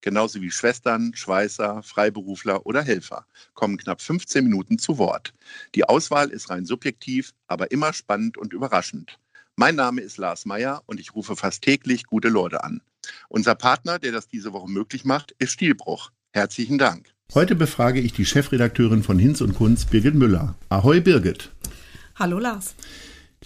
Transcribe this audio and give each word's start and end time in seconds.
genauso 0.00 0.40
wie 0.40 0.50
Schwestern, 0.50 1.12
Schweißer, 1.14 1.82
Freiberufler 1.82 2.66
oder 2.66 2.82
Helfer, 2.82 3.26
kommen 3.54 3.76
knapp 3.76 4.00
15 4.00 4.44
Minuten 4.44 4.78
zu 4.78 4.98
Wort. 4.98 5.34
Die 5.74 5.84
Auswahl 5.84 6.30
ist 6.30 6.50
rein 6.50 6.64
subjektiv, 6.64 7.32
aber 7.46 7.70
immer 7.70 7.92
spannend 7.92 8.38
und 8.38 8.52
überraschend. 8.52 9.18
Mein 9.56 9.74
Name 9.74 10.00
ist 10.00 10.18
Lars 10.18 10.46
Meyer 10.46 10.82
und 10.86 11.00
ich 11.00 11.14
rufe 11.14 11.34
fast 11.34 11.62
täglich 11.62 12.04
gute 12.04 12.28
Leute 12.28 12.62
an. 12.62 12.80
Unser 13.28 13.54
Partner, 13.54 13.98
der 13.98 14.12
das 14.12 14.28
diese 14.28 14.52
Woche 14.52 14.70
möglich 14.70 15.04
macht, 15.04 15.34
ist 15.38 15.52
Stilbruch. 15.52 16.12
Herzlichen 16.32 16.78
Dank. 16.78 17.12
Heute 17.34 17.54
befrage 17.54 18.00
ich 18.00 18.12
die 18.12 18.24
Chefredakteurin 18.24 19.02
von 19.02 19.18
Hinz 19.18 19.40
und 19.40 19.54
Kunz, 19.54 19.84
Birgit 19.84 20.14
Müller. 20.14 20.54
Ahoi, 20.68 21.00
Birgit. 21.00 21.50
Hallo, 22.16 22.38
Lars. 22.38 22.74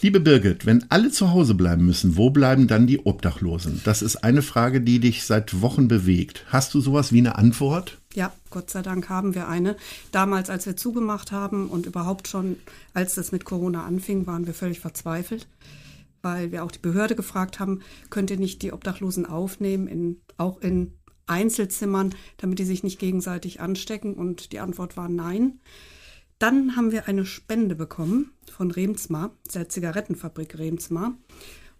Liebe 0.01 0.21
Birgit, 0.21 0.65
wenn 0.65 0.91
alle 0.91 1.11
zu 1.11 1.33
Hause 1.33 1.55
bleiben 1.55 1.85
müssen, 1.85 2.17
wo 2.17 2.31
bleiben 2.31 2.67
dann 2.67 2.87
die 2.87 3.05
Obdachlosen? 3.05 3.83
Das 3.85 4.01
ist 4.01 4.17
eine 4.17 4.41
Frage, 4.41 4.81
die 4.81 5.01
dich 5.01 5.25
seit 5.25 5.61
Wochen 5.61 5.87
bewegt. 5.87 6.47
Hast 6.49 6.73
du 6.73 6.81
sowas 6.81 7.13
wie 7.13 7.19
eine 7.19 7.37
Antwort? 7.37 8.01
Ja, 8.15 8.33
Gott 8.51 8.71
sei 8.71 8.81
Dank 8.81 9.11
haben 9.11 9.35
wir 9.35 9.49
eine. 9.49 9.77
Damals, 10.11 10.49
als 10.49 10.65
wir 10.65 10.77
zugemacht 10.77 11.31
haben 11.31 11.69
und 11.69 11.85
überhaupt 11.85 12.27
schon, 12.27 12.57
als 12.95 13.19
es 13.19 13.33
mit 13.33 13.45
Corona 13.45 13.85
anfing, 13.85 14.27
waren 14.27 14.47
wir 14.47 14.55
völlig 14.55 14.81
verzweifelt, 14.81 15.47
weil 16.23 16.53
wir 16.53 16.65
auch 16.65 16.73
die 16.73 16.79
Behörde 16.79 17.15
gefragt 17.15 17.61
haben, 17.61 17.81
könnt 18.09 18.31
ihr 18.31 18.39
nicht 18.39 18.63
die 18.63 18.73
Obdachlosen 18.73 19.27
aufnehmen, 19.27 19.87
in, 19.87 20.21
auch 20.39 20.59
in 20.63 20.95
Einzelzimmern, 21.27 22.15
damit 22.39 22.59
die 22.59 22.65
sich 22.65 22.83
nicht 22.83 22.99
gegenseitig 22.99 23.61
anstecken? 23.61 24.15
Und 24.15 24.53
die 24.53 24.61
Antwort 24.61 24.97
war 24.97 25.11
nein. 25.11 25.61
Dann 26.43 26.75
haben 26.75 26.91
wir 26.91 27.07
eine 27.07 27.25
Spende 27.25 27.77
bekommen 27.77 28.33
von 28.51 28.73
Remsmar, 28.73 29.31
der 29.55 29.69
Zigarettenfabrik 29.69 30.59
Remsmar. 30.59 31.17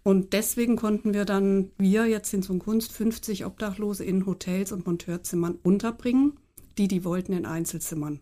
Und 0.03 0.31
deswegen 0.31 0.77
konnten 0.77 1.13
wir 1.13 1.25
dann, 1.25 1.71
wir 1.77 2.05
jetzt 2.05 2.33
in 2.33 2.43
so 2.43 2.57
Kunst, 2.59 2.93
50 2.93 3.45
Obdachlose 3.45 4.05
in 4.05 4.25
Hotels 4.25 4.71
und 4.71 4.87
Monteurzimmern 4.87 5.55
unterbringen, 5.63 6.39
die 6.77 6.87
die 6.87 7.03
wollten 7.03 7.33
in 7.33 7.45
Einzelzimmern. 7.45 8.21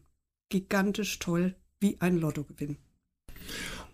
Gigantisch 0.50 1.20
toll, 1.20 1.54
wie 1.80 1.98
ein 2.02 2.18
Lottogewinn. 2.18 2.78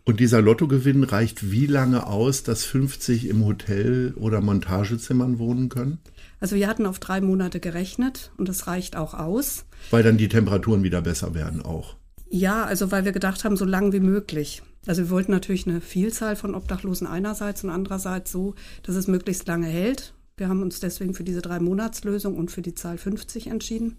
Und 0.05 0.21
dieser 0.21 0.41
Lottogewinn 0.41 1.03
reicht 1.03 1.51
wie 1.51 1.65
lange 1.65 2.07
aus, 2.07 2.43
dass 2.43 2.63
50 2.63 3.27
im 3.27 3.43
Hotel 3.43 4.13
oder 4.15 4.39
Montagezimmern 4.39 5.37
wohnen 5.37 5.67
können? 5.67 5.99
Also 6.39 6.55
wir 6.55 6.69
hatten 6.69 6.85
auf 6.85 6.99
drei 6.99 7.19
Monate 7.19 7.59
gerechnet 7.59 8.31
und 8.37 8.47
das 8.47 8.67
reicht 8.67 8.95
auch 8.95 9.15
aus. 9.15 9.65
Weil 9.91 10.03
dann 10.03 10.17
die 10.17 10.29
Temperaturen 10.29 10.83
wieder 10.83 11.01
besser 11.01 11.33
werden 11.33 11.61
auch. 11.61 11.97
Ja, 12.29 12.65
also 12.65 12.91
weil 12.91 13.05
wir 13.05 13.11
gedacht 13.11 13.43
haben, 13.43 13.57
so 13.57 13.65
lang 13.65 13.93
wie 13.93 13.99
möglich. 13.99 14.61
Also 14.85 15.03
wir 15.03 15.09
wollten 15.09 15.31
natürlich 15.31 15.67
eine 15.67 15.81
Vielzahl 15.81 16.35
von 16.35 16.55
Obdachlosen 16.55 17.07
einerseits 17.07 17.63
und 17.63 17.69
andererseits 17.69 18.31
so, 18.31 18.55
dass 18.83 18.95
es 18.95 19.07
möglichst 19.07 19.47
lange 19.47 19.67
hält. 19.67 20.13
Wir 20.35 20.49
haben 20.49 20.61
uns 20.61 20.79
deswegen 20.79 21.13
für 21.13 21.23
diese 21.23 21.41
drei 21.41 21.59
Monatslösung 21.59 22.35
und 22.37 22.51
für 22.51 22.61
die 22.61 22.75
Zahl 22.75 22.97
50 22.97 23.47
entschieden. 23.47 23.97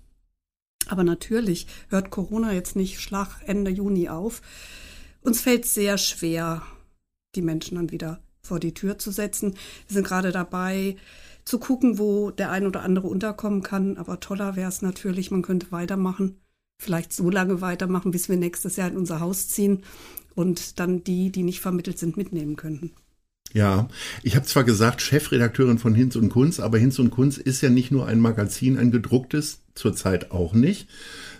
Aber 0.86 1.04
natürlich 1.04 1.66
hört 1.88 2.10
Corona 2.10 2.52
jetzt 2.52 2.76
nicht 2.76 3.00
Schlag 3.00 3.28
Ende 3.46 3.70
Juni 3.70 4.08
auf. 4.08 4.40
Uns 5.20 5.40
fällt 5.40 5.66
sehr 5.66 5.98
schwer, 5.98 6.62
die 7.34 7.42
Menschen 7.42 7.76
dann 7.76 7.90
wieder 7.90 8.20
vor 8.40 8.60
die 8.60 8.72
Tür 8.72 8.98
zu 8.98 9.10
setzen. 9.10 9.54
Wir 9.88 9.94
sind 9.94 10.06
gerade 10.06 10.32
dabei, 10.32 10.96
zu 11.44 11.58
gucken, 11.58 11.98
wo 11.98 12.30
der 12.30 12.50
ein 12.50 12.66
oder 12.66 12.82
andere 12.82 13.08
unterkommen 13.08 13.62
kann. 13.62 13.96
Aber 13.96 14.20
toller 14.20 14.54
wäre 14.54 14.68
es 14.68 14.82
natürlich, 14.82 15.30
man 15.30 15.42
könnte 15.42 15.72
weitermachen 15.72 16.40
vielleicht 16.78 17.12
so 17.12 17.28
lange 17.30 17.60
weitermachen, 17.60 18.10
bis 18.10 18.28
wir 18.28 18.36
nächstes 18.36 18.76
Jahr 18.76 18.88
in 18.88 18.96
unser 18.96 19.20
Haus 19.20 19.48
ziehen 19.48 19.82
und 20.34 20.78
dann 20.78 21.04
die, 21.04 21.30
die 21.30 21.42
nicht 21.42 21.60
vermittelt 21.60 21.98
sind, 21.98 22.16
mitnehmen 22.16 22.56
könnten. 22.56 22.92
Ja, 23.54 23.88
ich 24.22 24.36
habe 24.36 24.44
zwar 24.44 24.64
gesagt, 24.64 25.00
Chefredakteurin 25.00 25.78
von 25.78 25.94
Hinz 25.94 26.16
und 26.16 26.28
Kunz, 26.28 26.60
aber 26.60 26.76
Hinz 26.76 26.98
und 26.98 27.10
Kunz 27.10 27.38
ist 27.38 27.62
ja 27.62 27.70
nicht 27.70 27.90
nur 27.90 28.06
ein 28.06 28.20
Magazin, 28.20 28.76
ein 28.76 28.90
gedrucktes, 28.90 29.60
zurzeit 29.74 30.32
auch 30.32 30.52
nicht, 30.52 30.88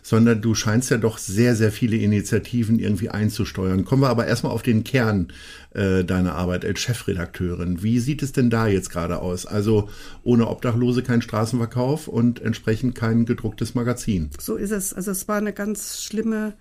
sondern 0.03 0.41
du 0.41 0.55
scheinst 0.55 0.91
ja 0.91 0.97
doch 0.97 1.19
sehr, 1.19 1.55
sehr 1.55 1.71
viele 1.71 1.97
Initiativen 1.97 2.79
irgendwie 2.79 3.11
einzusteuern. 3.11 3.85
Kommen 3.85 4.03
wir 4.03 4.09
aber 4.09 4.27
erstmal 4.27 4.53
auf 4.53 4.63
den 4.63 4.85
Kern 4.85 5.29
äh, 5.75 6.03
deiner 6.05 6.35
Arbeit 6.35 6.65
als 6.65 6.81
Chefredakteurin. 6.81 7.83
Wie 7.83 7.99
sieht 7.99 8.23
es 8.23 8.33
denn 8.33 8.49
da 8.49 8.69
jetzt 8.69 8.91
gerade 8.91 9.19
aus? 9.19 9.45
Also 9.45 9.91
ohne 10.23 10.49
Obdachlose 10.49 11.03
kein 11.03 11.21
Straßenverkauf 11.21 12.09
und 12.09 12.41
entsprechend 12.41 12.95
kein 12.95 13.27
gedrucktes 13.27 13.75
Magazin. 13.75 14.31
So 14.41 14.57
ist 14.57 14.71
es. 14.71 14.95
Also 14.95 15.11
es 15.11 15.29
war 15.29 15.37
eine 15.37 15.53
ganz 15.53 16.03
schlimme 16.03 16.55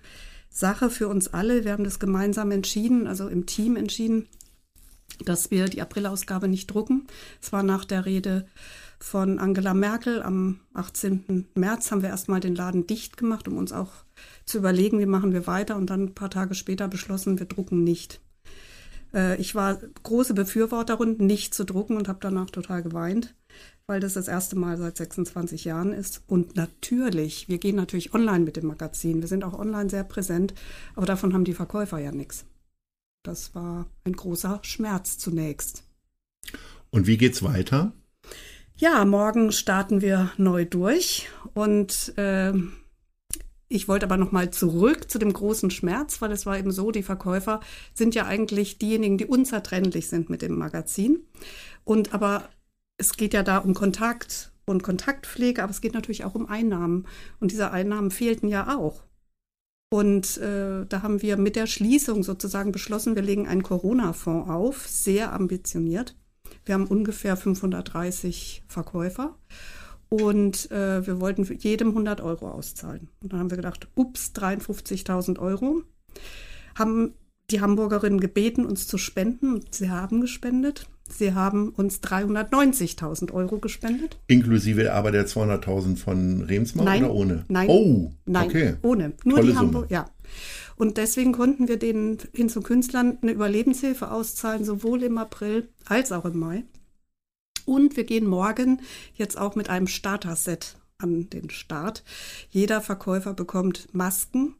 Sache 0.50 0.90
für 0.90 1.08
uns 1.08 1.32
alle. 1.32 1.64
Wir 1.64 1.72
haben 1.72 1.84
das 1.84 2.00
gemeinsam 2.00 2.50
entschieden, 2.50 3.06
also 3.06 3.28
im 3.28 3.46
Team 3.46 3.76
entschieden, 3.76 4.26
dass 5.24 5.50
wir 5.50 5.66
die 5.66 5.82
Aprilausgabe 5.82 6.48
nicht 6.48 6.68
drucken. 6.68 7.06
Es 7.40 7.52
war 7.52 7.62
nach 7.62 7.84
der 7.84 8.06
Rede 8.06 8.46
von 9.00 9.38
Angela 9.38 9.74
Merkel 9.74 10.22
am 10.22 10.60
18. 10.74 11.46
März 11.54 11.90
haben 11.90 12.02
wir 12.02 12.08
erstmal 12.08 12.40
den 12.40 12.54
Laden 12.54 12.86
dicht 12.86 13.16
gemacht, 13.16 13.46
um 13.48 13.56
uns 13.56 13.72
auch 13.72 13.92
zu 14.44 14.58
überlegen, 14.58 14.98
wie 14.98 15.06
machen 15.06 15.32
wir 15.32 15.46
weiter 15.46 15.76
und 15.76 15.90
dann 15.90 16.04
ein 16.04 16.14
paar 16.14 16.30
Tage 16.30 16.54
später 16.54 16.88
beschlossen, 16.88 17.38
wir 17.38 17.46
drucken 17.46 17.84
nicht. 17.84 18.20
Äh, 19.14 19.40
ich 19.40 19.54
war 19.54 19.78
große 20.02 20.34
Befürworterin, 20.34 21.16
nicht 21.18 21.54
zu 21.54 21.64
drucken 21.64 21.96
und 21.96 22.08
habe 22.08 22.18
danach 22.20 22.50
total 22.50 22.82
geweint, 22.82 23.34
weil 23.86 24.00
das 24.00 24.14
das 24.14 24.28
erste 24.28 24.56
Mal 24.56 24.76
seit 24.76 24.96
26 24.96 25.64
Jahren 25.64 25.92
ist. 25.92 26.22
Und 26.26 26.56
natürlich, 26.56 27.48
wir 27.48 27.58
gehen 27.58 27.76
natürlich 27.76 28.14
online 28.14 28.44
mit 28.44 28.56
dem 28.56 28.66
Magazin. 28.66 29.20
Wir 29.20 29.28
sind 29.28 29.44
auch 29.44 29.58
online 29.58 29.90
sehr 29.90 30.04
präsent, 30.04 30.54
aber 30.94 31.06
davon 31.06 31.32
haben 31.34 31.44
die 31.44 31.54
Verkäufer 31.54 31.98
ja 31.98 32.12
nichts. 32.12 32.44
Das 33.22 33.54
war 33.54 33.86
ein 34.04 34.14
großer 34.14 34.60
Schmerz 34.62 35.18
zunächst. 35.18 35.84
Und 36.90 37.06
wie 37.06 37.18
geht's 37.18 37.42
weiter? 37.42 37.92
Ja, 38.76 39.04
morgen 39.04 39.52
starten 39.52 40.00
wir 40.00 40.30
neu 40.36 40.64
durch 40.64 41.28
und 41.52 42.16
äh, 42.16 42.52
ich 43.68 43.86
wollte 43.86 44.06
aber 44.06 44.16
noch 44.16 44.32
mal 44.32 44.50
zurück 44.50 45.10
zu 45.10 45.18
dem 45.18 45.32
großen 45.32 45.70
Schmerz, 45.70 46.22
weil 46.22 46.32
es 46.32 46.46
war 46.46 46.58
eben 46.58 46.70
so, 46.70 46.90
die 46.90 47.02
Verkäufer 47.02 47.60
sind 47.92 48.14
ja 48.14 48.26
eigentlich 48.26 48.78
diejenigen, 48.78 49.18
die 49.18 49.26
unzertrennlich 49.26 50.08
sind 50.08 50.30
mit 50.30 50.40
dem 50.40 50.56
Magazin. 50.56 51.26
Und 51.84 52.14
aber 52.14 52.48
es 52.96 53.16
geht 53.16 53.34
ja 53.34 53.42
da 53.42 53.58
um 53.58 53.74
Kontakt 53.74 54.52
und 54.64 54.82
Kontaktpflege, 54.82 55.62
aber 55.62 55.70
es 55.70 55.80
geht 55.80 55.94
natürlich 55.94 56.24
auch 56.24 56.34
um 56.34 56.46
Einnahmen. 56.46 57.06
Und 57.40 57.50
diese 57.50 57.70
Einnahmen 57.70 58.10
fehlten 58.10 58.48
ja 58.48 58.76
auch. 58.76 59.02
Und 59.90 60.36
äh, 60.38 60.84
da 60.86 61.02
haben 61.02 61.22
wir 61.22 61.36
mit 61.38 61.56
der 61.56 61.66
Schließung 61.66 62.22
sozusagen 62.22 62.72
beschlossen, 62.72 63.14
wir 63.14 63.22
legen 63.22 63.48
einen 63.48 63.62
Corona-Fonds 63.62 64.50
auf, 64.50 64.86
sehr 64.86 65.32
ambitioniert. 65.32 66.14
Wir 66.64 66.74
haben 66.74 66.86
ungefähr 66.86 67.36
530 67.36 68.64
Verkäufer 68.68 69.38
und 70.10 70.70
äh, 70.70 71.06
wir 71.06 71.20
wollten 71.20 71.44
jedem 71.58 71.88
100 71.88 72.20
Euro 72.20 72.50
auszahlen. 72.50 73.08
Und 73.22 73.32
dann 73.32 73.40
haben 73.40 73.50
wir 73.50 73.56
gedacht, 73.56 73.88
ups, 73.94 74.32
53.000 74.34 75.38
Euro. 75.38 75.82
Haben 76.74 77.14
die 77.50 77.62
Hamburgerinnen 77.62 78.20
gebeten, 78.20 78.66
uns 78.66 78.86
zu 78.86 78.98
spenden 78.98 79.54
und 79.54 79.74
sie 79.74 79.90
haben 79.90 80.20
gespendet. 80.20 80.88
Sie 81.08 81.34
haben 81.34 81.70
uns 81.70 82.00
390.000 82.00 83.32
Euro 83.32 83.58
gespendet. 83.58 84.18
Inklusive 84.26 84.92
aber 84.92 85.10
der 85.10 85.26
200.000 85.26 85.96
von 85.96 86.42
Remsmar 86.42 86.84
nein, 86.84 87.04
oder 87.04 87.14
ohne? 87.14 87.44
Nein. 87.48 87.68
Oh, 87.68 88.12
nein, 88.26 88.46
okay. 88.46 88.74
ohne. 88.82 89.12
Nur 89.24 89.38
Tolle 89.38 89.52
die 89.52 89.58
Hamburg, 89.58 89.90
ja. 89.90 90.10
Und 90.76 90.96
deswegen 90.96 91.32
konnten 91.32 91.66
wir 91.66 91.78
den 91.78 92.18
hin 92.32 92.48
zu 92.48 92.60
Künstlern 92.60 93.18
eine 93.20 93.32
Überlebenshilfe 93.32 94.10
auszahlen, 94.10 94.64
sowohl 94.64 95.02
im 95.02 95.18
April 95.18 95.68
als 95.86 96.12
auch 96.12 96.24
im 96.24 96.38
Mai. 96.38 96.64
Und 97.64 97.96
wir 97.96 98.04
gehen 98.04 98.26
morgen 98.26 98.80
jetzt 99.14 99.36
auch 99.36 99.56
mit 99.56 99.70
einem 99.70 99.88
Starter-Set 99.88 100.76
an 100.98 101.28
den 101.30 101.50
Start. 101.50 102.04
Jeder 102.50 102.80
Verkäufer 102.80 103.34
bekommt 103.34 103.92
Masken, 103.92 104.54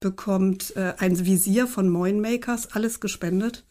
bekommt 0.00 0.76
äh, 0.76 0.94
ein 0.98 1.24
Visier 1.24 1.66
von 1.66 1.88
Moinmakers, 1.88 2.72
alles 2.72 3.00
gespendet 3.00 3.64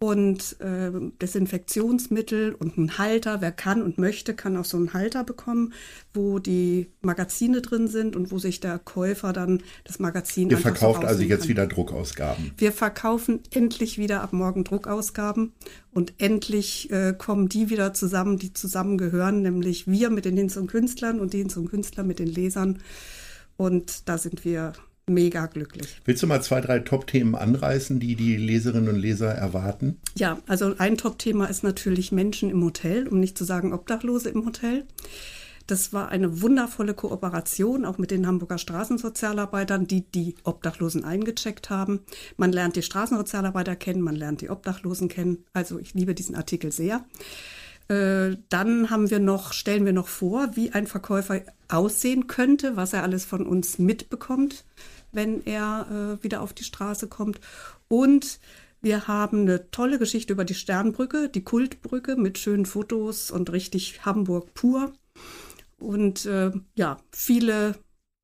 und 0.00 0.60
äh, 0.60 0.92
Desinfektionsmittel 1.20 2.54
und 2.54 2.78
ein 2.78 2.98
Halter. 2.98 3.40
Wer 3.40 3.50
kann 3.50 3.82
und 3.82 3.98
möchte, 3.98 4.32
kann 4.34 4.56
auch 4.56 4.64
so 4.64 4.76
einen 4.76 4.92
Halter 4.94 5.24
bekommen, 5.24 5.72
wo 6.14 6.38
die 6.38 6.88
Magazine 7.00 7.62
drin 7.62 7.88
sind 7.88 8.14
und 8.14 8.30
wo 8.30 8.38
sich 8.38 8.60
der 8.60 8.78
Käufer 8.78 9.32
dann 9.32 9.62
das 9.84 9.98
Magazin. 9.98 10.50
Ihr 10.50 10.58
verkauft 10.58 11.02
so 11.02 11.08
also 11.08 11.22
jetzt 11.22 11.42
kann. 11.42 11.48
wieder 11.48 11.66
Druckausgaben. 11.66 12.52
Wir 12.56 12.70
verkaufen 12.70 13.40
endlich 13.50 13.98
wieder 13.98 14.22
ab 14.22 14.32
morgen 14.32 14.62
Druckausgaben 14.62 15.52
und 15.92 16.14
endlich 16.18 16.90
äh, 16.92 17.12
kommen 17.18 17.48
die 17.48 17.68
wieder 17.68 17.92
zusammen, 17.92 18.38
die 18.38 18.52
zusammengehören, 18.52 19.42
nämlich 19.42 19.88
wir 19.88 20.10
mit 20.10 20.24
den 20.24 20.36
Hinz 20.36 20.56
und 20.56 20.68
Künstlern 20.68 21.18
und 21.18 21.32
die 21.32 21.38
Hinz 21.38 21.56
und 21.56 21.68
Künstler 21.70 22.04
mit 22.04 22.20
den 22.20 22.28
Lesern. 22.28 22.78
Und 23.56 24.08
da 24.08 24.16
sind 24.16 24.44
wir 24.44 24.74
mega 25.08 25.46
glücklich. 25.46 26.00
Willst 26.04 26.22
du 26.22 26.26
mal 26.26 26.42
zwei, 26.42 26.60
drei 26.60 26.80
Top-Themen 26.80 27.34
anreißen, 27.34 28.00
die 28.00 28.16
die 28.16 28.36
Leserinnen 28.36 28.88
und 28.88 28.96
Leser 28.96 29.32
erwarten? 29.32 29.98
Ja, 30.16 30.38
also 30.46 30.74
ein 30.78 30.96
Top-Thema 30.96 31.46
ist 31.46 31.62
natürlich 31.62 32.12
Menschen 32.12 32.50
im 32.50 32.64
Hotel, 32.64 33.08
um 33.08 33.20
nicht 33.20 33.36
zu 33.38 33.44
sagen 33.44 33.72
Obdachlose 33.72 34.30
im 34.30 34.44
Hotel. 34.44 34.84
Das 35.68 35.92
war 35.92 36.08
eine 36.08 36.40
wundervolle 36.40 36.94
Kooperation, 36.94 37.84
auch 37.84 37.98
mit 37.98 38.10
den 38.10 38.26
Hamburger 38.26 38.56
Straßensozialarbeitern, 38.56 39.86
die 39.86 40.00
die 40.00 40.34
Obdachlosen 40.42 41.04
eingecheckt 41.04 41.68
haben. 41.68 42.00
Man 42.38 42.52
lernt 42.52 42.76
die 42.76 42.82
Straßensozialarbeiter 42.82 43.76
kennen, 43.76 44.00
man 44.00 44.16
lernt 44.16 44.40
die 44.40 44.48
Obdachlosen 44.48 45.08
kennen. 45.08 45.44
Also 45.52 45.78
ich 45.78 45.92
liebe 45.92 46.14
diesen 46.14 46.36
Artikel 46.36 46.72
sehr. 46.72 47.04
Äh, 47.88 48.38
dann 48.48 48.88
haben 48.88 49.10
wir 49.10 49.18
noch, 49.18 49.52
stellen 49.52 49.84
wir 49.84 49.92
noch 49.92 50.08
vor, 50.08 50.50
wie 50.54 50.72
ein 50.72 50.86
Verkäufer 50.86 51.42
aussehen 51.68 52.26
könnte, 52.26 52.76
was 52.76 52.94
er 52.94 53.02
alles 53.02 53.26
von 53.26 53.46
uns 53.46 53.78
mitbekommt 53.78 54.64
wenn 55.12 55.44
er 55.44 56.18
äh, 56.20 56.24
wieder 56.24 56.40
auf 56.42 56.52
die 56.52 56.64
Straße 56.64 57.08
kommt. 57.08 57.40
Und 57.88 58.40
wir 58.80 59.08
haben 59.08 59.42
eine 59.42 59.70
tolle 59.70 59.98
Geschichte 59.98 60.32
über 60.32 60.44
die 60.44 60.54
Sternbrücke, 60.54 61.28
die 61.28 61.42
Kultbrücke 61.42 62.16
mit 62.16 62.38
schönen 62.38 62.66
Fotos 62.66 63.30
und 63.30 63.50
richtig 63.50 64.04
Hamburg 64.04 64.54
pur. 64.54 64.92
Und 65.78 66.26
äh, 66.26 66.52
ja, 66.74 66.98
viele 67.10 67.74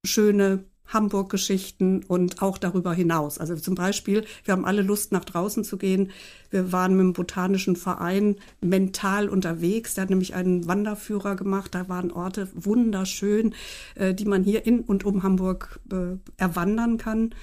schöne 0.05 0.65
Hamburg-Geschichten 0.87 2.05
und 2.05 2.43
auch 2.43 2.59
darüber 2.59 2.93
hinaus. 2.93 3.39
Also 3.39 3.57
zum 3.57 3.75
Beispiel, 3.75 4.25
wir 4.45 4.53
haben 4.53 4.65
alle 4.65 4.83
Lust, 4.83 5.13
nach 5.13 5.25
draußen 5.25 5.65
zu 5.65 5.77
gehen. 5.77 6.11
Wir 6.51 6.73
waren 6.73 6.93
mit 6.97 7.01
dem 7.01 7.13
Botanischen 7.15 7.77
Verein 7.77 8.37
mental 8.61 9.29
unterwegs. 9.29 9.95
Der 9.95 10.03
hat 10.03 10.11
nämlich 10.11 10.35
einen 10.35 10.67
Wanderführer 10.67 11.37
gemacht. 11.37 11.75
Da 11.75 11.89
waren 11.89 12.11
Orte 12.13 12.49
wunderschön, 12.55 13.55
äh, 13.95 14.15
die 14.15 14.27
man 14.27 14.45
hier 14.45 14.67
in 14.67 14.81
und 14.81 15.05
um 15.05 15.23
Hamburg 15.23 15.81
äh, 15.91 16.17
erwandern 16.37 16.99
kann. 16.99 17.35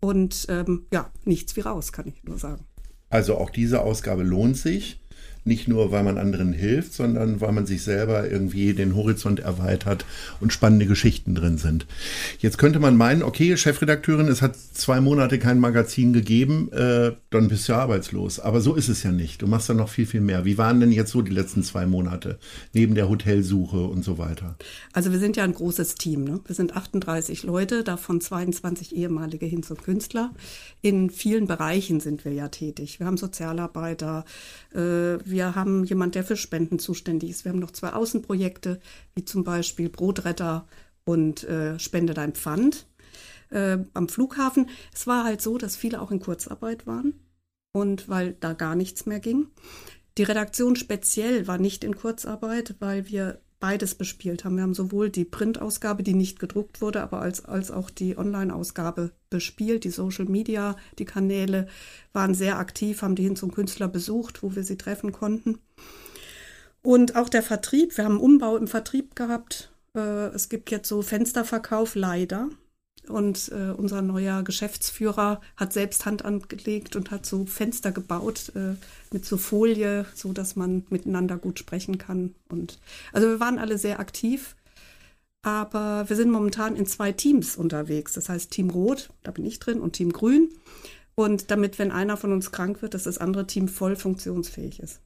Und 0.00 0.46
ähm, 0.48 0.86
ja, 0.92 1.10
nichts 1.24 1.56
wie 1.56 1.60
raus, 1.60 1.92
kann 1.92 2.06
ich 2.06 2.22
nur 2.24 2.38
sagen. 2.38 2.64
Also 3.10 3.36
auch 3.36 3.50
diese 3.50 3.80
Ausgabe 3.80 4.22
lohnt 4.22 4.56
sich. 4.56 5.00
Nicht 5.44 5.68
nur, 5.68 5.92
weil 5.92 6.02
man 6.02 6.16
anderen 6.16 6.52
hilft, 6.52 6.94
sondern 6.94 7.40
weil 7.40 7.52
man 7.52 7.66
sich 7.66 7.82
selber 7.82 8.30
irgendwie 8.30 8.72
den 8.72 8.96
Horizont 8.96 9.40
erweitert 9.40 10.06
und 10.40 10.52
spannende 10.52 10.86
Geschichten 10.86 11.34
drin 11.34 11.58
sind. 11.58 11.86
Jetzt 12.38 12.56
könnte 12.56 12.80
man 12.80 12.96
meinen, 12.96 13.22
okay, 13.22 13.56
Chefredakteurin, 13.56 14.28
es 14.28 14.40
hat 14.40 14.56
zwei 14.56 15.00
Monate 15.00 15.38
kein 15.38 15.58
Magazin 15.58 16.12
gegeben, 16.14 16.72
äh, 16.72 17.12
dann 17.30 17.48
bist 17.48 17.68
du 17.68 17.74
arbeitslos. 17.74 18.40
Aber 18.40 18.60
so 18.60 18.74
ist 18.74 18.88
es 18.88 19.02
ja 19.02 19.12
nicht. 19.12 19.42
Du 19.42 19.46
machst 19.46 19.68
ja 19.68 19.74
noch 19.74 19.88
viel, 19.90 20.06
viel 20.06 20.22
mehr. 20.22 20.44
Wie 20.44 20.56
waren 20.56 20.80
denn 20.80 20.92
jetzt 20.92 21.10
so 21.10 21.20
die 21.20 21.32
letzten 21.32 21.62
zwei 21.62 21.86
Monate 21.86 22.38
neben 22.72 22.94
der 22.94 23.08
Hotelsuche 23.08 23.84
und 23.84 24.02
so 24.02 24.16
weiter? 24.16 24.56
Also 24.92 25.12
wir 25.12 25.18
sind 25.18 25.36
ja 25.36 25.44
ein 25.44 25.54
großes 25.54 25.96
Team. 25.96 26.24
Ne? 26.24 26.40
Wir 26.46 26.54
sind 26.54 26.74
38 26.74 27.42
Leute, 27.42 27.84
davon 27.84 28.20
22 28.20 28.96
ehemalige 28.96 29.46
Hinz- 29.46 29.70
und 29.70 29.82
Künstler. 29.82 30.32
In 30.80 31.10
vielen 31.10 31.46
Bereichen 31.46 32.00
sind 32.00 32.24
wir 32.24 32.32
ja 32.32 32.48
tätig. 32.48 32.98
Wir 32.98 33.06
haben 33.06 33.16
Sozialarbeiter, 33.16 34.24
äh, 34.74 34.78
wir 35.34 35.56
haben 35.56 35.82
jemand, 35.82 36.14
der 36.14 36.22
für 36.22 36.36
Spenden 36.36 36.78
zuständig 36.78 37.30
ist. 37.30 37.44
Wir 37.44 37.50
haben 37.50 37.58
noch 37.58 37.72
zwei 37.72 37.92
Außenprojekte, 37.92 38.80
wie 39.16 39.24
zum 39.24 39.42
Beispiel 39.42 39.88
Brotretter 39.88 40.66
und 41.04 41.42
äh, 41.42 41.76
Spende 41.80 42.14
dein 42.14 42.34
Pfand 42.34 42.86
äh, 43.50 43.78
am 43.94 44.08
Flughafen. 44.08 44.70
Es 44.94 45.08
war 45.08 45.24
halt 45.24 45.42
so, 45.42 45.58
dass 45.58 45.76
viele 45.76 46.00
auch 46.00 46.12
in 46.12 46.20
Kurzarbeit 46.20 46.86
waren 46.86 47.14
und 47.72 48.08
weil 48.08 48.36
da 48.38 48.52
gar 48.52 48.76
nichts 48.76 49.06
mehr 49.06 49.18
ging. 49.18 49.48
Die 50.18 50.22
Redaktion 50.22 50.76
speziell 50.76 51.48
war 51.48 51.58
nicht 51.58 51.82
in 51.82 51.96
Kurzarbeit, 51.96 52.76
weil 52.78 53.08
wir 53.08 53.40
beides 53.64 53.94
bespielt 53.94 54.44
haben. 54.44 54.56
Wir 54.56 54.62
haben 54.62 54.74
sowohl 54.74 55.08
die 55.08 55.24
Printausgabe, 55.24 56.02
die 56.02 56.12
nicht 56.12 56.38
gedruckt 56.38 56.82
wurde, 56.82 57.00
aber 57.02 57.22
als, 57.22 57.46
als 57.46 57.70
auch 57.70 57.88
die 57.88 58.18
Online-Ausgabe 58.18 59.12
bespielt. 59.30 59.84
Die 59.84 59.90
Social 59.90 60.26
Media, 60.26 60.76
die 60.98 61.06
Kanäle 61.06 61.66
waren 62.12 62.34
sehr 62.34 62.58
aktiv, 62.58 63.00
haben 63.00 63.14
die 63.14 63.22
Hin 63.22 63.36
zum 63.36 63.54
Künstler 63.54 63.88
besucht, 63.88 64.42
wo 64.42 64.54
wir 64.54 64.64
sie 64.64 64.76
treffen 64.76 65.12
konnten. 65.12 65.60
Und 66.82 67.16
auch 67.16 67.30
der 67.30 67.42
Vertrieb, 67.42 67.96
wir 67.96 68.04
haben 68.04 68.16
einen 68.16 68.20
Umbau 68.20 68.58
im 68.58 68.68
Vertrieb 68.68 69.16
gehabt. 69.16 69.72
Äh, 69.96 70.26
es 70.34 70.50
gibt 70.50 70.70
jetzt 70.70 70.86
so 70.86 71.00
Fensterverkauf 71.00 71.94
leider. 71.94 72.50
Und 73.08 73.50
äh, 73.52 73.72
unser 73.76 74.00
neuer 74.00 74.42
Geschäftsführer 74.42 75.40
hat 75.56 75.72
selbst 75.72 76.06
Hand 76.06 76.24
angelegt 76.24 76.96
und 76.96 77.10
hat 77.10 77.26
so 77.26 77.44
Fenster 77.44 77.92
gebaut 77.92 78.52
äh, 78.54 78.76
mit 79.12 79.26
so 79.26 79.36
Folie, 79.36 80.06
so 80.14 80.32
dass 80.32 80.56
man 80.56 80.84
miteinander 80.88 81.36
gut 81.36 81.58
sprechen 81.58 81.98
kann. 81.98 82.34
Und 82.48 82.78
also 83.12 83.28
wir 83.28 83.40
waren 83.40 83.58
alle 83.58 83.76
sehr 83.76 84.00
aktiv, 84.00 84.56
aber 85.42 86.08
wir 86.08 86.16
sind 86.16 86.30
momentan 86.30 86.76
in 86.76 86.86
zwei 86.86 87.12
Teams 87.12 87.56
unterwegs. 87.56 88.14
Das 88.14 88.30
heißt 88.30 88.50
Team 88.50 88.70
Rot, 88.70 89.10
da 89.22 89.30
bin 89.30 89.44
ich 89.44 89.58
drin, 89.58 89.80
und 89.80 89.92
Team 89.92 90.12
Grün. 90.12 90.48
Und 91.14 91.50
damit, 91.50 91.78
wenn 91.78 91.92
einer 91.92 92.16
von 92.16 92.32
uns 92.32 92.50
krank 92.50 92.80
wird, 92.82 92.94
dass 92.94 93.04
das 93.04 93.18
andere 93.18 93.46
Team 93.46 93.68
voll 93.68 93.96
funktionsfähig 93.96 94.80
ist. 94.80 95.00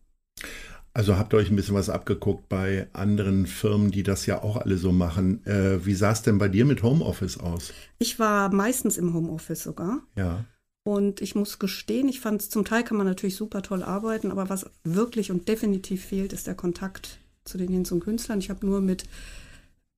Also 0.99 1.17
habt 1.17 1.33
ihr 1.33 1.37
euch 1.37 1.49
ein 1.49 1.55
bisschen 1.55 1.77
was 1.77 1.91
abgeguckt 1.91 2.49
bei 2.49 2.89
anderen 2.93 3.47
Firmen, 3.47 3.93
die 3.93 4.03
das 4.03 4.27
ja 4.27 4.43
auch 4.43 4.57
alle 4.57 4.77
so 4.79 4.91
machen. 4.91 5.47
Äh, 5.47 5.87
wie 5.87 5.95
sah 5.95 6.11
es 6.11 6.23
denn 6.23 6.39
bei 6.39 6.49
dir 6.49 6.65
mit 6.65 6.83
Homeoffice 6.83 7.39
aus? 7.39 7.73
Ich 8.01 8.19
war 8.19 8.53
meistens 8.53 8.99
im 8.99 9.15
Homeoffice 9.15 9.63
sogar. 9.63 10.01
Ja. 10.17 10.45
Und 10.83 11.21
ich 11.21 11.37
muss 11.37 11.61
gestehen, 11.61 12.09
ich 12.09 12.19
fand 12.19 12.43
es 12.43 12.51
zum 12.51 12.65
Teil 12.65 12.83
kann 12.83 12.97
man 12.97 13.07
natürlich 13.07 13.37
super 13.37 13.63
toll 13.63 13.85
arbeiten, 13.85 14.33
aber 14.33 14.49
was 14.49 14.69
wirklich 14.83 15.31
und 15.31 15.47
definitiv 15.47 16.05
fehlt, 16.05 16.33
ist 16.33 16.49
der 16.49 16.57
Kontakt 16.57 17.21
zu 17.45 17.59
den 17.59 17.69
Hinz- 17.69 17.93
und 17.93 18.01
Künstlern. 18.01 18.41
Ich 18.41 18.51
habe 18.51 18.67
nur 18.67 18.81
mit 18.81 19.05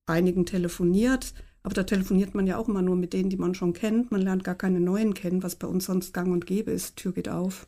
einigen 0.05 0.45
telefoniert, 0.45 1.33
aber 1.63 1.73
da 1.73 1.81
telefoniert 1.81 2.35
man 2.35 2.45
ja 2.45 2.57
auch 2.57 2.69
immer 2.69 2.83
nur 2.83 2.95
mit 2.95 3.13
denen, 3.13 3.31
die 3.31 3.37
man 3.37 3.55
schon 3.55 3.73
kennt. 3.73 4.11
Man 4.11 4.21
lernt 4.21 4.43
gar 4.43 4.53
keine 4.53 4.79
neuen 4.79 5.15
kennen, 5.15 5.41
was 5.41 5.55
bei 5.55 5.65
uns 5.65 5.85
sonst 5.85 6.13
gang 6.13 6.31
und 6.31 6.45
gäbe 6.45 6.69
ist. 6.69 6.97
Tür 6.97 7.11
geht 7.11 7.27
auf, 7.27 7.65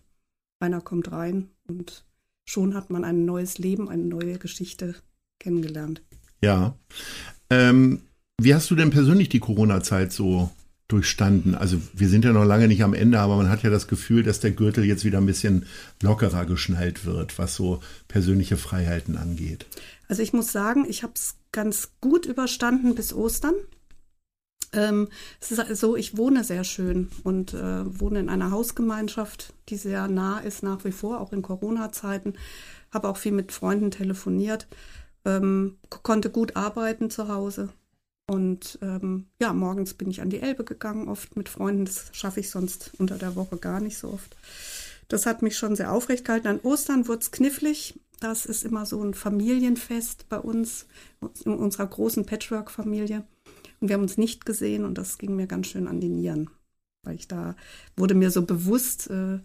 einer 0.59 0.81
kommt 0.81 1.12
rein 1.12 1.50
und 1.68 2.06
schon 2.45 2.74
hat 2.75 2.90
man 2.90 3.04
ein 3.04 3.25
neues 3.25 3.57
Leben, 3.57 3.90
eine 3.90 4.04
neue 4.04 4.38
Geschichte 4.38 4.95
kennengelernt. 5.40 6.01
Ja. 6.42 6.78
Ähm, 7.50 8.01
wie 8.42 8.54
hast 8.54 8.69
du 8.72 8.75
denn 8.75 8.90
persönlich 8.90 9.30
die 9.30 9.40
Corona-Zeit 9.40 10.12
so 10.12 10.51
durchstanden? 10.88 11.56
Also 11.56 11.78
wir 11.94 12.10
sind 12.10 12.25
ja 12.25 12.34
noch 12.34 12.45
lange 12.45 12.68
nicht 12.68 12.84
am 12.84 12.94
Ende, 12.94 13.19
aber 13.19 13.38
man 13.38 13.50
hat 13.50 13.63
ja 13.63 13.69
das 13.69 13.88
Gefühl, 13.88 14.24
dass 14.24 14.40
der 14.40 14.51
Gürtel 14.51 14.84
jetzt 14.84 15.06
wieder 15.06 15.19
ein 15.19 15.25
bisschen 15.25 15.66
lockerer 16.01 16.45
geschnallt 16.45 17.06
wird, 17.06 17.38
was 17.38 17.56
so 17.56 17.81
persönliche 18.07 18.57
Freiheiten 18.57 19.18
angeht. 19.18 19.66
Also 20.07 20.22
ich 20.22 20.34
muss 20.34 20.51
sagen, 20.51 20.86
ich 20.88 21.04
habe 21.04 21.13
es 21.16 21.36
ganz 21.51 21.92
gut 22.01 22.25
überstanden 22.25 22.96
bis 22.96 23.13
Ostern. 23.13 23.56
Ähm, 24.74 25.10
es 25.40 25.52
ist 25.52 25.80
so, 25.80 25.96
ich 25.96 26.18
wohne 26.18 26.44
sehr 26.44 26.64
schön 26.64 27.10
und 27.24 27.54
äh, 27.54 28.00
wohne 28.00 28.20
in 28.20 28.30
einer 28.30 28.51
Hausgemeinschaft, 28.51 29.53
die 29.70 29.77
sehr 29.77 30.08
nah 30.08 30.39
ist 30.39 30.63
nach 30.63 30.84
wie 30.84 30.92
vor, 30.92 31.22
auch 31.22 31.32
in 31.32 31.42
Corona-Zeiten. 31.42 32.34
Habe 32.92 33.08
auch 33.08 33.18
viel 33.18 33.32
mit 33.32 33.51
Freunden 33.51 33.92
telefoniert, 33.92 34.68
ähm, 35.25 35.77
konnte 35.89 36.30
gut 36.30 36.56
arbeiten 36.56 37.10
zu 37.10 37.27
Hause. 37.27 37.70
Und 38.25 38.80
ähm, 38.82 39.27
ja, 39.39 39.53
morgens 39.53 39.94
bin 39.94 40.10
ich 40.10 40.22
an 40.22 40.30
die 40.30 40.39
Elbe 40.39 40.63
gegangen, 40.63 41.08
oft 41.08 41.36
mit 41.36 41.50
Freunden. 41.50 41.86
Das 41.86 42.10
schaffe 42.13 42.39
ich 42.39 42.50
sonst 42.50 42.92
unter 42.98 43.18
der 43.18 43.36
Woche 43.36 43.58
gar 43.58 43.80
nicht 43.80 43.98
so 43.98 44.10
oft. 44.10 44.36
Das 45.08 45.25
hat 45.25 45.42
mich 45.42 45.58
schon 45.58 45.75
sehr 45.75 45.92
aufrecht 45.92 46.25
gehalten. 46.25 46.48
An 46.48 46.60
Ostern 46.62 47.08
wurde 47.08 47.20
es 47.20 47.32
knifflig. 47.32 48.00
Das 48.20 48.46
ist 48.46 48.63
immer 48.63 48.86
so 48.86 49.03
ein 49.03 49.13
Familienfest 49.13 50.30
bei 50.30 50.39
uns, 50.39 50.88
in 51.44 51.53
unserer 51.53 51.88
großen 51.88 52.25
Patchwork-Familie. 52.25 53.25
Und 53.84 53.90
wir 53.90 53.96
haben 53.96 54.04
uns 54.04 54.18
nicht 54.18 54.46
gesehen 54.46 54.86
und 54.86 54.98
das 54.98 55.18
ging 55.18 55.36
mir 55.36 55.46
ganz 55.46 55.68
schön 55.68 55.90
an 55.90 56.00
die 56.00 56.08
Nieren, 56.08 56.50
weil 57.04 57.16
ich 57.16 57.28
da 57.28 57.58
wurde 57.98 58.16
mir 58.16 58.32
so 58.32 58.44
bewusst, 58.44 59.10
äh, 59.10 59.40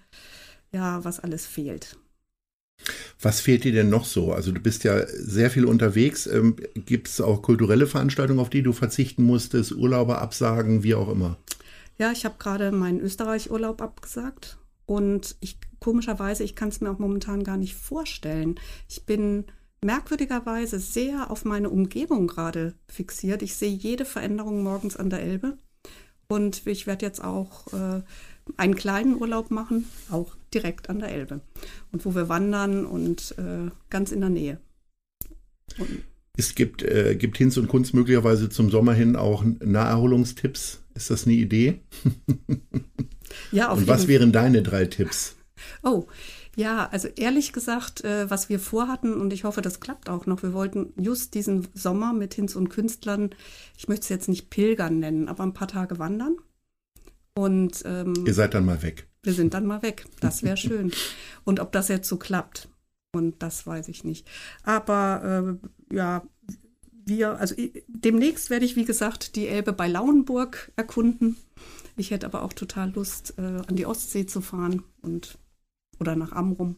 ja, 0.71 1.05
was 1.05 1.19
alles 1.19 1.45
fehlt. 1.45 1.99
Was 3.21 3.41
fehlt 3.41 3.65
dir 3.65 3.73
denn 3.73 3.89
noch 3.89 4.05
so? 4.05 4.33
Also 4.33 4.53
du 4.53 4.61
bist 4.61 4.85
ja 4.85 5.05
sehr 5.09 5.51
viel 5.51 5.65
unterwegs. 5.65 6.29
Ähm, 6.29 6.55
Gibt 6.77 7.09
es 7.09 7.21
auch 7.21 7.43
kulturelle 7.43 7.89
Veranstaltungen, 7.89 8.39
auf 8.39 8.49
die 8.49 8.63
du 8.63 8.73
verzichten 8.73 9.25
musstest, 9.25 9.73
Urlaube 9.73 10.19
absagen, 10.19 10.85
wie 10.85 10.95
auch 10.95 11.09
immer? 11.09 11.37
Ja, 11.99 12.13
ich 12.13 12.25
habe 12.25 12.37
gerade 12.39 12.71
meinen 12.71 13.01
Österreich-Urlaub 13.01 13.83
abgesagt 13.83 14.57
und 14.87 15.35
ich 15.41 15.59
komischerweise, 15.81 16.45
ich 16.45 16.55
kann 16.55 16.69
es 16.69 16.81
mir 16.81 16.93
auch 16.93 17.01
momentan 17.01 17.43
gar 17.43 17.57
nicht 17.57 17.75
vorstellen. 17.75 18.55
Ich 18.89 19.05
bin 19.05 19.47
merkwürdigerweise 19.83 20.79
sehr 20.79 21.31
auf 21.31 21.45
meine 21.45 21.71
Umgebung 21.71 22.27
gerade 22.27 22.75
fixiert. 22.89 23.43
Ich 23.43 23.55
sehe 23.55 23.73
jede 23.73 24.05
Veränderung 24.05 24.63
morgens 24.63 24.97
an 24.97 25.11
der 25.11 25.23
Elbe. 25.23 25.59
Und 26.29 26.67
ich 26.67 26.87
werde 26.87 27.07
jetzt 27.07 27.25
auch 27.25 27.73
äh, 27.73 28.03
einen 28.57 28.75
kleinen 28.75 29.17
Urlaub 29.17 29.51
machen, 29.51 29.87
auch 30.11 30.37
direkt 30.53 30.91
an 30.91 30.99
der 30.99 31.11
Elbe. 31.11 31.41
Und 31.91 32.05
wo 32.05 32.15
wir 32.15 32.29
wandern 32.29 32.85
und 32.85 33.35
äh, 33.39 33.71
ganz 33.89 34.13
in 34.13 34.21
der 34.21 34.31
Nähe. 34.31 34.61
Und 35.79 36.05
es 36.37 36.55
gibt, 36.55 36.83
äh, 36.83 37.17
gibt 37.17 37.39
Hinz 37.39 37.57
und 37.57 37.69
Kunst 37.69 37.95
möglicherweise 37.95 38.49
zum 38.49 38.71
Sommer 38.71 38.95
hin 38.95 39.17
auch 39.17 39.45
Naherholungstipps. 39.45 40.83
Ist 40.95 41.11
das 41.11 41.27
eine 41.27 41.35
Idee? 41.35 41.81
ja, 43.53 43.71
auf 43.71 43.79
Und 43.79 43.89
was 43.89 44.07
wären 44.07 44.33
deine 44.33 44.63
drei 44.63 44.85
Tipps? 44.85 45.37
Oh, 45.83 46.07
Ja, 46.59 46.89
also 46.91 47.07
ehrlich 47.15 47.53
gesagt, 47.53 48.03
äh, 48.03 48.29
was 48.29 48.49
wir 48.49 48.59
vorhatten, 48.59 49.15
und 49.15 49.33
ich 49.33 49.45
hoffe, 49.45 49.63
das 49.63 49.79
klappt 49.79 50.09
auch 50.09 50.27
noch, 50.27 50.43
wir 50.43 50.53
wollten 50.53 50.93
just 50.97 51.35
diesen 51.35 51.69
Sommer 51.73 52.13
mit 52.13 52.35
Hinz 52.35 52.57
und 52.57 52.69
Künstlern, 52.69 53.31
ich 53.77 53.87
möchte 53.87 54.03
es 54.03 54.09
jetzt 54.09 54.29
nicht 54.29 54.51
Pilgern 54.51 54.99
nennen, 54.99 55.29
aber 55.29 55.45
ein 55.45 55.55
paar 55.55 55.69
Tage 55.69 56.01
wandern. 56.01 56.37
Und 57.35 57.85
ähm, 57.87 58.25
ihr 58.27 58.35
seid 58.35 58.55
dann 58.55 58.67
mal 58.67 58.83
weg. 58.83 59.07
Wir 59.23 59.35
sind 59.35 59.55
dann 59.55 59.67
mal 59.67 59.83
weg. 59.83 60.07
Das 60.19 60.43
wäre 60.43 60.57
schön. 60.57 60.91
Und 61.45 61.61
ob 61.61 61.71
das 61.71 61.87
jetzt 61.87 62.09
so 62.09 62.17
klappt, 62.17 62.69
und 63.13 63.41
das 63.41 63.65
weiß 63.65 63.87
ich 63.87 64.03
nicht. 64.03 64.29
Aber 64.65 65.61
äh, 65.93 65.95
ja, 65.95 66.25
wir, 67.07 67.39
also 67.39 67.55
demnächst 67.87 68.51
werde 68.51 68.65
ich, 68.65 68.75
wie 68.75 68.85
gesagt, 68.85 69.37
die 69.37 69.47
Elbe 69.47 69.73
bei 69.73 69.87
Lauenburg 69.87 70.73
erkunden. 70.75 71.37
Ich 71.97 72.11
hätte 72.11 72.27
aber 72.27 72.43
auch 72.43 72.53
total 72.53 72.91
Lust, 72.91 73.35
äh, 73.39 73.43
an 73.43 73.77
die 73.77 73.87
Ostsee 73.87 74.27
zu 74.27 74.41
fahren 74.41 74.83
und 75.03 75.39
oder 76.01 76.17
nach 76.17 76.33
Amrum. 76.33 76.77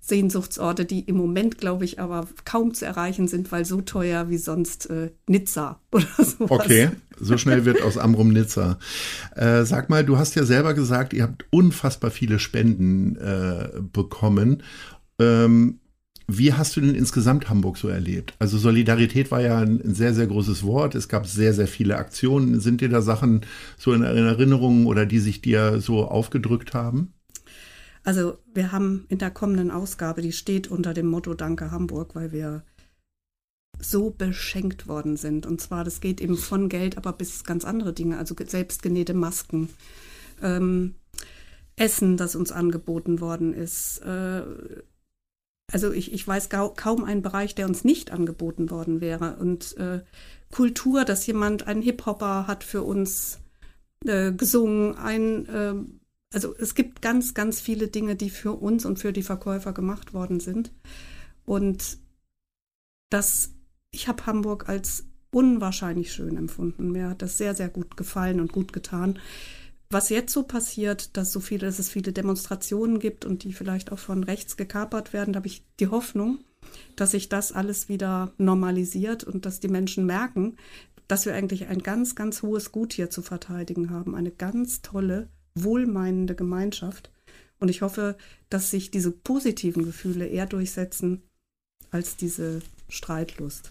Sehnsuchtsorte, 0.00 0.84
die 0.84 1.00
im 1.00 1.16
Moment, 1.16 1.58
glaube 1.58 1.84
ich, 1.84 2.00
aber 2.00 2.26
kaum 2.44 2.72
zu 2.72 2.86
erreichen 2.86 3.28
sind, 3.28 3.50
weil 3.52 3.64
so 3.64 3.80
teuer 3.80 4.30
wie 4.30 4.38
sonst 4.38 4.88
äh, 4.90 5.10
Nizza 5.28 5.80
oder 5.92 6.06
so. 6.18 6.46
Okay, 6.48 6.90
so 7.18 7.36
schnell 7.36 7.64
wird 7.64 7.82
aus 7.82 7.98
Amrum 7.98 8.28
Nizza. 8.32 8.78
Äh, 9.34 9.64
sag 9.64 9.90
mal, 9.90 10.04
du 10.04 10.16
hast 10.16 10.34
ja 10.34 10.44
selber 10.44 10.74
gesagt, 10.74 11.12
ihr 11.12 11.24
habt 11.24 11.44
unfassbar 11.50 12.10
viele 12.10 12.38
Spenden 12.38 13.16
äh, 13.16 13.70
bekommen. 13.92 14.62
Ähm, 15.18 15.80
wie 16.30 16.52
hast 16.52 16.76
du 16.76 16.82
denn 16.82 16.94
insgesamt 16.94 17.48
Hamburg 17.48 17.78
so 17.78 17.88
erlebt? 17.88 18.34
Also 18.38 18.58
Solidarität 18.58 19.30
war 19.30 19.40
ja 19.40 19.60
ein, 19.60 19.94
sehr, 19.94 20.12
sehr 20.12 20.26
großes 20.26 20.62
Wort. 20.62 20.94
Es 20.94 21.08
gab 21.08 21.26
sehr, 21.26 21.54
sehr 21.54 21.66
viele 21.66 21.96
Aktionen. 21.96 22.60
Sind 22.60 22.82
dir 22.82 22.90
da 22.90 23.00
Sachen 23.00 23.46
so 23.78 23.94
in 23.94 24.02
Erinnerung 24.02 24.86
oder 24.86 25.06
die 25.06 25.20
sich 25.20 25.40
dir 25.40 25.80
so 25.80 26.04
aufgedrückt 26.06 26.74
haben? 26.74 27.14
Also 28.04 28.38
wir 28.52 28.72
haben 28.72 29.06
in 29.08 29.18
der 29.18 29.30
kommenden 29.30 29.70
Ausgabe, 29.70 30.22
die 30.22 30.32
steht 30.32 30.68
unter 30.68 30.94
dem 30.94 31.06
Motto 31.06 31.34
Danke 31.34 31.70
Hamburg, 31.70 32.14
weil 32.14 32.32
wir 32.32 32.64
so 33.80 34.10
beschenkt 34.10 34.88
worden 34.88 35.16
sind. 35.16 35.46
Und 35.46 35.60
zwar, 35.60 35.84
das 35.84 36.00
geht 36.00 36.20
eben 36.20 36.36
von 36.36 36.68
Geld, 36.68 36.96
aber 36.96 37.12
bis 37.12 37.44
ganz 37.44 37.64
andere 37.64 37.92
Dinge, 37.92 38.18
also 38.18 38.34
selbstgenähte 38.38 39.14
Masken, 39.14 39.68
ähm, 40.42 40.94
Essen, 41.76 42.16
das 42.16 42.34
uns 42.34 42.50
angeboten 42.50 43.20
worden 43.20 43.54
ist, 43.54 43.98
äh, 43.98 44.42
also 45.70 45.92
ich, 45.92 46.12
ich 46.12 46.26
weiß 46.26 46.48
kaum 46.48 47.04
einen 47.04 47.22
Bereich, 47.22 47.54
der 47.54 47.66
uns 47.66 47.84
nicht 47.84 48.10
angeboten 48.10 48.70
worden 48.70 49.00
wäre. 49.00 49.36
Und 49.36 49.76
äh, 49.76 50.00
Kultur, 50.50 51.04
dass 51.04 51.26
jemand 51.26 51.66
einen 51.66 51.82
Hip-Hopper 51.82 52.46
hat 52.46 52.64
für 52.64 52.82
uns 52.82 53.38
äh, 54.06 54.32
gesungen, 54.32 54.96
ein, 54.96 55.46
äh, 55.46 55.74
also 56.32 56.54
es 56.56 56.74
gibt 56.74 57.02
ganz, 57.02 57.34
ganz 57.34 57.60
viele 57.60 57.88
Dinge, 57.88 58.16
die 58.16 58.30
für 58.30 58.52
uns 58.52 58.84
und 58.84 58.98
für 58.98 59.12
die 59.12 59.22
Verkäufer 59.22 59.72
gemacht 59.72 60.12
worden 60.12 60.40
sind. 60.40 60.72
Und 61.44 61.98
das, 63.10 63.54
ich 63.90 64.08
habe 64.08 64.26
Hamburg 64.26 64.68
als 64.68 65.06
unwahrscheinlich 65.30 66.12
schön 66.12 66.36
empfunden. 66.36 66.92
Mir 66.92 67.08
hat 67.10 67.22
das 67.22 67.38
sehr, 67.38 67.54
sehr 67.54 67.68
gut 67.68 67.96
gefallen 67.96 68.40
und 68.40 68.52
gut 68.52 68.72
getan 68.72 69.18
was 69.90 70.10
jetzt 70.10 70.32
so 70.32 70.42
passiert, 70.42 71.16
dass 71.16 71.32
so 71.32 71.40
viele, 71.40 71.66
dass 71.66 71.78
es 71.78 71.88
viele 71.88 72.12
Demonstrationen 72.12 72.98
gibt 72.98 73.24
und 73.24 73.44
die 73.44 73.52
vielleicht 73.52 73.90
auch 73.90 73.98
von 73.98 74.22
rechts 74.22 74.56
gekapert 74.56 75.12
werden, 75.12 75.32
da 75.32 75.38
habe 75.38 75.46
ich 75.46 75.64
die 75.80 75.88
Hoffnung, 75.88 76.40
dass 76.96 77.12
sich 77.12 77.28
das 77.28 77.52
alles 77.52 77.88
wieder 77.88 78.32
normalisiert 78.36 79.24
und 79.24 79.46
dass 79.46 79.60
die 79.60 79.68
Menschen 79.68 80.04
merken, 80.04 80.56
dass 81.06 81.24
wir 81.24 81.34
eigentlich 81.34 81.68
ein 81.68 81.82
ganz, 81.82 82.14
ganz 82.14 82.42
hohes 82.42 82.70
Gut 82.70 82.92
hier 82.92 83.08
zu 83.08 83.22
verteidigen 83.22 83.88
haben. 83.90 84.14
Eine 84.14 84.30
ganz 84.30 84.82
tolle, 84.82 85.30
wohlmeinende 85.64 86.34
Gemeinschaft. 86.34 87.10
Und 87.58 87.68
ich 87.68 87.82
hoffe, 87.82 88.16
dass 88.50 88.70
sich 88.70 88.90
diese 88.90 89.10
positiven 89.10 89.84
Gefühle 89.84 90.26
eher 90.26 90.46
durchsetzen 90.46 91.22
als 91.90 92.16
diese 92.16 92.60
Streitlust. 92.88 93.70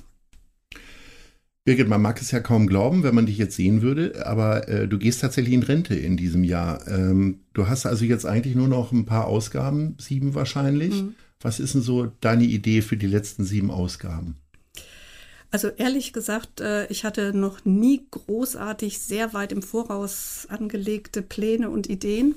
Birgit, 1.64 1.90
man 1.90 2.02
mag 2.02 2.22
es 2.22 2.32
ja 2.32 2.40
kaum 2.40 2.68
glauben, 2.68 3.04
wenn 3.04 3.14
man 3.14 3.26
dich 3.26 3.38
jetzt 3.38 3.58
sehen 3.58 3.82
würde, 3.82 4.26
aber 4.26 4.70
äh, 4.70 4.88
du 4.88 4.98
gehst 4.98 5.20
tatsächlich 5.20 5.54
in 5.54 5.64
Rente 5.64 5.96
in 5.96 6.16
diesem 6.16 6.46
Jahr. 6.46 6.88
Ähm, 6.88 7.42
du 7.52 7.68
hast 7.68 7.86
also 7.86 8.06
jetzt 8.06 8.26
eigentlich 8.26 8.56
nur 8.56 8.70
noch 8.70 8.94
ein 8.94 9.06
paar 9.06 9.28
Ausgaben, 9.28 9.96
sieben 10.00 10.34
wahrscheinlich. 10.34 11.04
Mhm. 11.04 11.16
Was 11.42 11.60
ist 11.60 11.74
denn 11.74 11.82
so 11.82 12.06
deine 12.22 12.46
Idee 12.46 12.82
für 12.82 12.96
die 12.96 13.08
letzten 13.08 13.44
sieben 13.44 13.70
Ausgaben? 13.70 14.38
Also 15.50 15.70
ehrlich 15.70 16.14
gesagt, 16.14 16.62
äh, 16.62 16.88
ich 16.88 17.06
hatte 17.06 17.36
noch 17.36 17.64
nie 17.64 18.06
großartig 18.12 19.00
sehr 19.00 19.34
weit 19.34 19.52
im 19.52 19.62
Voraus 19.62 20.48
angelegte 20.50 21.22
Pläne 21.22 21.70
und 21.70 21.88
Ideen. 21.90 22.36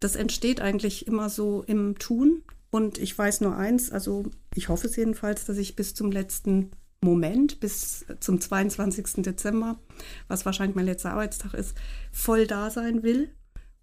Das 0.00 0.16
entsteht 0.16 0.60
eigentlich 0.60 1.06
immer 1.06 1.30
so 1.30 1.62
im 1.66 1.98
Tun. 1.98 2.42
Und 2.70 2.98
ich 2.98 3.16
weiß 3.16 3.42
nur 3.42 3.56
eins, 3.56 3.92
also 3.92 4.24
ich 4.54 4.68
hoffe 4.68 4.86
es 4.86 4.96
jedenfalls, 4.96 5.44
dass 5.44 5.58
ich 5.58 5.76
bis 5.76 5.94
zum 5.94 6.10
letzten 6.10 6.70
Moment 7.02 7.60
bis 7.60 8.06
zum 8.20 8.40
22. 8.40 9.24
Dezember, 9.24 9.78
was 10.28 10.46
wahrscheinlich 10.46 10.76
mein 10.76 10.86
letzter 10.86 11.12
Arbeitstag 11.12 11.52
ist, 11.54 11.76
voll 12.12 12.46
da 12.46 12.70
sein 12.70 13.02
will 13.02 13.30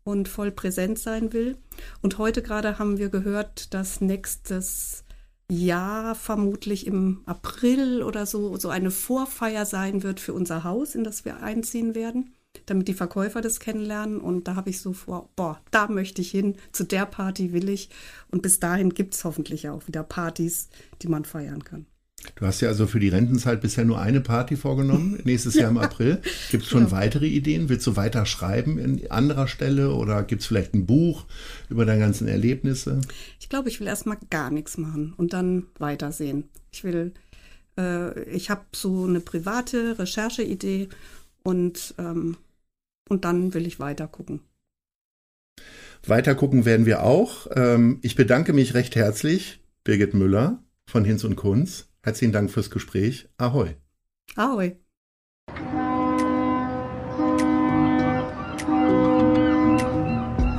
und 0.04 0.28
voll 0.28 0.52
präsent 0.52 0.98
sein 0.98 1.34
will. 1.34 1.58
Und 2.02 2.18
heute 2.18 2.42
gerade 2.42 2.80
haben 2.80 2.98
wir 2.98 3.10
gehört, 3.10 3.74
dass 3.74 4.02
nächstes 4.02 5.04
Jahr 5.52 6.16
vermutlich 6.16 6.86
im 6.88 7.22
April 7.26 8.04
oder 8.04 8.26
so 8.26 8.58
so 8.58 8.70
eine 8.70 8.92
Vorfeier 8.92 9.66
sein 9.66 10.04
wird 10.04 10.20
für 10.20 10.34
unser 10.34 10.64
Haus, 10.64 10.96
in 10.96 11.04
das 11.04 11.26
wir 11.26 11.42
einziehen 11.42 11.96
werden, 11.96 12.34
damit 12.68 12.88
die 12.88 12.94
Verkäufer 12.94 13.42
das 13.42 13.60
kennenlernen. 13.60 14.22
Und 14.22 14.48
da 14.48 14.56
habe 14.56 14.70
ich 14.70 14.80
so 14.80 14.94
vor, 14.94 15.30
boah, 15.36 15.62
da 15.72 15.88
möchte 15.88 16.22
ich 16.22 16.32
hin, 16.32 16.56
zu 16.72 16.84
der 16.84 17.06
Party 17.06 17.52
will 17.54 17.70
ich. 17.70 17.90
Und 18.32 18.42
bis 18.42 18.60
dahin 18.60 18.94
gibt 18.94 19.16
es 19.16 19.24
hoffentlich 19.24 19.70
auch 19.70 19.88
wieder 19.88 20.04
Partys, 20.04 20.70
die 21.02 21.08
man 21.08 21.26
feiern 21.26 21.64
kann. 21.64 21.86
Du 22.36 22.46
hast 22.46 22.62
ja 22.62 22.70
also 22.70 22.88
für 22.88 23.00
die 23.00 23.10
Rentenzeit 23.10 23.62
bisher 23.62 23.86
nur 23.86 24.00
eine 24.00 24.22
Party 24.22 24.56
vorgenommen, 24.56 25.20
nächstes 25.26 25.56
Jahr 25.56 25.70
im 25.70 25.78
April. 25.78 26.22
Gibt 26.52 26.64
es 26.64 26.70
schon 26.70 26.86
ja. 26.86 26.92
weitere 26.92 27.28
Ideen? 27.28 27.70
Willst 27.70 27.88
du 27.88 27.96
weiter 27.96 28.26
schreiben 28.26 28.78
in 28.78 29.10
anderer 29.12 29.48
Stelle 29.48 29.94
oder 29.94 30.24
gibt 30.24 30.42
es 30.42 30.48
vielleicht 30.48 30.74
ein 30.74 30.86
Buch 30.86 31.26
über 31.70 31.86
deine 31.86 32.00
ganzen 32.00 32.28
Erlebnisse? 32.28 33.02
Ich 33.40 33.50
glaube, 33.50 33.70
ich 33.70 33.80
will 33.80 33.88
erstmal 33.88 34.18
gar 34.30 34.52
nichts 34.52 34.78
machen 34.78 35.14
und 35.16 35.34
dann 35.34 35.68
weitersehen. 35.80 36.50
Ich 36.72 36.84
will, 36.84 37.14
äh, 37.78 38.24
ich 38.24 38.50
habe 38.50 38.66
so 38.74 39.06
eine 39.06 39.20
private 39.22 39.98
Rechercheidee 40.00 40.90
und, 41.44 41.96
ähm, 41.98 42.38
und 43.10 43.26
dann 43.26 43.54
will 43.54 43.66
ich 43.66 43.80
weiter 43.80 44.08
gucken. 44.08 44.42
Weiter 46.06 46.36
gucken 46.36 46.64
werden 46.64 46.86
wir 46.86 47.04
auch. 47.04 47.48
Ähm, 47.56 48.00
ich 48.02 48.16
bedanke 48.16 48.54
mich 48.54 48.74
recht 48.74 48.96
herzlich, 48.96 49.60
Birgit 49.84 50.14
Müller 50.14 50.64
von 50.86 51.04
Hinz 51.04 51.24
und 51.24 51.36
Kunz 51.36 51.89
Herzlichen 52.02 52.32
Dank 52.32 52.50
fürs 52.50 52.70
Gespräch. 52.70 53.28
Ahoi. 53.38 53.76
Ahoi. 54.36 54.78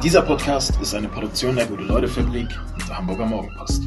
Dieser 0.03 0.23
Podcast 0.23 0.81
ist 0.81 0.95
eine 0.95 1.09
Produktion 1.09 1.57
der 1.57 1.67
Gute-Leute-Fabrik 1.67 2.49
und 2.75 2.89
der 2.89 2.97
Hamburger 2.97 3.27
Morgenpost. 3.27 3.83